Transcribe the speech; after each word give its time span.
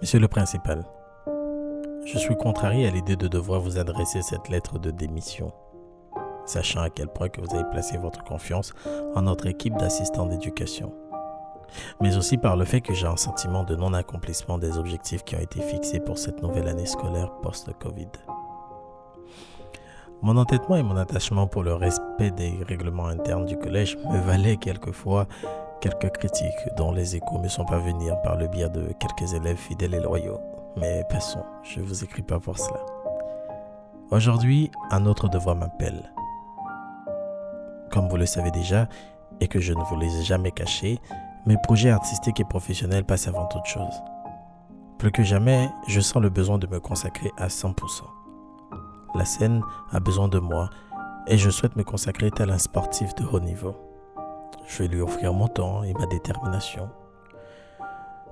Monsieur 0.00 0.20
le 0.20 0.28
principal, 0.28 0.84
je 2.06 2.18
suis 2.18 2.36
contrarié 2.36 2.86
à 2.86 2.90
l'idée 2.90 3.16
de 3.16 3.26
devoir 3.26 3.60
vous 3.60 3.80
adresser 3.80 4.22
cette 4.22 4.48
lettre 4.48 4.78
de 4.78 4.92
démission, 4.92 5.52
sachant 6.46 6.82
à 6.82 6.88
quel 6.88 7.08
point 7.08 7.28
que 7.28 7.40
vous 7.40 7.52
avez 7.52 7.68
placé 7.72 7.98
votre 7.98 8.22
confiance 8.22 8.72
en 9.16 9.22
notre 9.22 9.48
équipe 9.48 9.76
d'assistants 9.76 10.26
d'éducation, 10.26 10.94
mais 12.00 12.16
aussi 12.16 12.38
par 12.38 12.56
le 12.56 12.64
fait 12.64 12.80
que 12.80 12.94
j'ai 12.94 13.08
un 13.08 13.16
sentiment 13.16 13.64
de 13.64 13.74
non-accomplissement 13.74 14.56
des 14.56 14.78
objectifs 14.78 15.24
qui 15.24 15.34
ont 15.34 15.40
été 15.40 15.60
fixés 15.60 15.98
pour 15.98 16.16
cette 16.16 16.42
nouvelle 16.42 16.68
année 16.68 16.86
scolaire 16.86 17.32
post-Covid. 17.42 18.10
Mon 20.22 20.36
entêtement 20.36 20.76
et 20.76 20.82
mon 20.84 20.96
attachement 20.96 21.48
pour 21.48 21.64
le 21.64 21.74
respect 21.74 22.30
des 22.30 22.56
règlements 22.68 23.06
internes 23.06 23.46
du 23.46 23.58
collège 23.58 23.96
me 23.96 24.18
valaient 24.18 24.58
quelquefois 24.58 25.26
quelques 25.80 26.10
critiques 26.10 26.68
dont 26.76 26.92
les 26.92 27.16
échos 27.16 27.38
me 27.38 27.48
sont 27.48 27.64
parvenus 27.64 28.12
par 28.24 28.36
le 28.36 28.48
biais 28.48 28.68
de 28.68 28.92
quelques 28.98 29.34
élèves 29.34 29.56
fidèles 29.56 29.94
et 29.94 30.00
loyaux. 30.00 30.40
Mais 30.76 31.04
passons, 31.08 31.44
je 31.62 31.80
ne 31.80 31.84
vous 31.84 32.04
écris 32.04 32.22
pas 32.22 32.40
pour 32.40 32.58
cela. 32.58 32.80
Aujourd'hui, 34.10 34.70
un 34.90 35.06
autre 35.06 35.28
devoir 35.28 35.56
m'appelle. 35.56 36.12
Comme 37.90 38.08
vous 38.08 38.16
le 38.16 38.26
savez 38.26 38.50
déjà, 38.50 38.88
et 39.40 39.48
que 39.48 39.60
je 39.60 39.72
ne 39.72 39.82
vous 39.84 39.96
les 39.96 40.20
ai 40.20 40.24
jamais 40.24 40.50
cachés, 40.50 40.98
mes 41.46 41.56
projets 41.62 41.90
artistiques 41.90 42.40
et 42.40 42.44
professionnels 42.44 43.04
passent 43.04 43.28
avant 43.28 43.46
toute 43.46 43.66
chose. 43.66 44.02
Plus 44.98 45.12
que 45.12 45.22
jamais, 45.22 45.68
je 45.86 46.00
sens 46.00 46.22
le 46.22 46.28
besoin 46.28 46.58
de 46.58 46.66
me 46.66 46.80
consacrer 46.80 47.30
à 47.38 47.46
100%. 47.46 47.74
La 49.14 49.24
scène 49.24 49.62
a 49.92 50.00
besoin 50.00 50.28
de 50.28 50.38
moi 50.38 50.70
et 51.26 51.38
je 51.38 51.50
souhaite 51.50 51.76
me 51.76 51.84
consacrer 51.84 52.30
tel 52.30 52.50
un 52.50 52.58
sportif 52.58 53.14
de 53.14 53.24
haut 53.24 53.40
niveau. 53.40 53.87
Je 54.68 54.82
vais 54.82 54.88
lui 54.88 55.00
offrir 55.00 55.32
mon 55.32 55.48
temps 55.48 55.82
et 55.82 55.94
ma 55.94 56.06
détermination. 56.06 56.90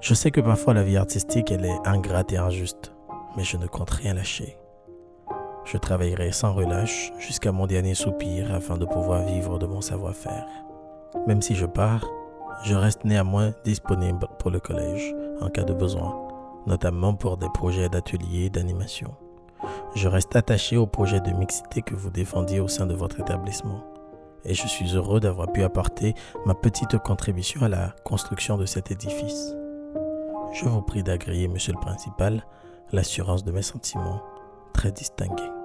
Je 0.00 0.12
sais 0.12 0.30
que 0.30 0.42
parfois 0.42 0.74
la 0.74 0.82
vie 0.82 0.98
artistique, 0.98 1.50
elle 1.50 1.64
est 1.64 1.86
ingrate 1.86 2.32
et 2.32 2.36
injuste, 2.36 2.92
mais 3.36 3.42
je 3.42 3.56
ne 3.56 3.66
compte 3.66 3.90
rien 3.90 4.12
lâcher. 4.12 4.58
Je 5.64 5.78
travaillerai 5.78 6.32
sans 6.32 6.52
relâche 6.52 7.10
jusqu'à 7.18 7.52
mon 7.52 7.66
dernier 7.66 7.94
soupir 7.94 8.54
afin 8.54 8.76
de 8.76 8.84
pouvoir 8.84 9.22
vivre 9.22 9.58
de 9.58 9.66
mon 9.66 9.80
savoir-faire. 9.80 10.46
Même 11.26 11.40
si 11.40 11.54
je 11.54 11.66
pars, 11.66 12.06
je 12.64 12.74
reste 12.74 13.04
néanmoins 13.04 13.52
disponible 13.64 14.28
pour 14.38 14.50
le 14.50 14.60
collège 14.60 15.14
en 15.40 15.48
cas 15.48 15.64
de 15.64 15.72
besoin, 15.72 16.14
notamment 16.66 17.14
pour 17.14 17.38
des 17.38 17.48
projets 17.48 17.88
d'atelier 17.88 18.44
et 18.44 18.50
d'animation. 18.50 19.14
Je 19.94 20.06
reste 20.06 20.36
attaché 20.36 20.76
au 20.76 20.86
projet 20.86 21.20
de 21.20 21.30
mixité 21.32 21.80
que 21.80 21.94
vous 21.94 22.10
défendiez 22.10 22.60
au 22.60 22.68
sein 22.68 22.86
de 22.86 22.94
votre 22.94 23.20
établissement 23.20 23.95
et 24.44 24.54
je 24.54 24.66
suis 24.66 24.94
heureux 24.94 25.20
d'avoir 25.20 25.50
pu 25.52 25.62
apporter 25.62 26.14
ma 26.44 26.54
petite 26.54 26.98
contribution 26.98 27.62
à 27.62 27.68
la 27.68 27.94
construction 28.04 28.56
de 28.56 28.66
cet 28.66 28.90
édifice. 28.90 29.54
Je 30.52 30.64
vous 30.64 30.82
prie 30.82 31.02
d'agréer, 31.02 31.48
monsieur 31.48 31.72
le 31.72 31.80
principal, 31.80 32.44
l'assurance 32.92 33.44
de 33.44 33.52
mes 33.52 33.62
sentiments 33.62 34.22
très 34.72 34.92
distingués. 34.92 35.55